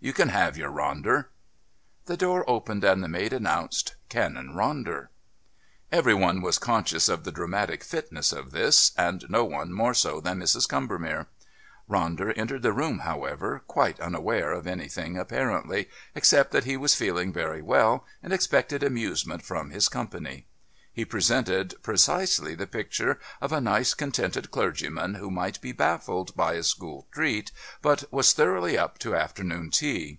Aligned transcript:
You 0.00 0.12
can 0.12 0.28
have 0.28 0.56
your 0.56 0.70
Ronder." 0.70 1.24
The 2.04 2.16
door 2.16 2.48
opened 2.48 2.84
and 2.84 3.02
the 3.02 3.08
maid 3.08 3.32
announced: 3.32 3.96
"Canon 4.08 4.54
Ronder." 4.54 5.08
Every 5.90 6.14
one 6.14 6.40
was 6.40 6.60
conscious 6.60 7.08
of 7.08 7.24
the 7.24 7.32
dramatic 7.32 7.82
fitness 7.82 8.30
of 8.30 8.52
this, 8.52 8.92
and 8.96 9.24
no 9.28 9.44
one 9.44 9.72
more 9.72 9.94
so 9.94 10.20
than 10.20 10.38
Mrs. 10.38 10.68
Combermere. 10.68 11.26
Ronder 11.90 12.32
entered 12.36 12.62
the 12.62 12.70
room, 12.72 13.00
however, 13.00 13.64
quite 13.66 13.98
unaware 13.98 14.52
of 14.52 14.68
anything 14.68 15.18
apparently, 15.18 15.88
except 16.14 16.52
that 16.52 16.62
he 16.62 16.76
was 16.76 16.94
feeling 16.94 17.32
very 17.32 17.60
well 17.60 18.06
and 18.22 18.32
expected 18.32 18.84
amusement 18.84 19.44
from 19.44 19.70
his 19.70 19.88
company. 19.88 20.46
He 20.90 21.04
presented 21.04 21.74
precisely 21.80 22.56
the 22.56 22.66
picture 22.66 23.20
of 23.40 23.52
a 23.52 23.60
nice 23.60 23.94
contented 23.94 24.50
clergyman 24.50 25.14
who 25.14 25.30
might 25.30 25.60
be 25.60 25.70
baffled 25.70 26.34
by 26.34 26.54
a 26.54 26.64
school 26.64 27.06
treat 27.12 27.52
but 27.80 28.10
was 28.12 28.32
thoroughly 28.32 28.76
"up" 28.76 28.98
to 29.00 29.14
afternoon 29.14 29.70
tea. 29.70 30.18